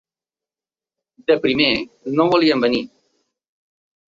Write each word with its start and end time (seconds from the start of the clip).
De 1.27 1.35
primer, 1.45 1.69
no 2.17 2.27
volien 2.33 2.67
venir. 2.67 2.81